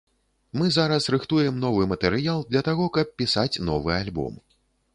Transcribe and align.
Мы 0.59 0.69
зараз 0.77 1.03
рыхтуем 1.15 1.59
новы 1.65 1.83
матэрыял 1.91 2.41
для 2.49 2.61
таго, 2.69 2.87
каб 2.95 3.15
пісаць 3.23 3.61
новы 3.69 3.89
альбом. 4.01 4.33